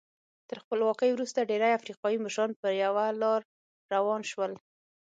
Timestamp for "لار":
3.21-3.41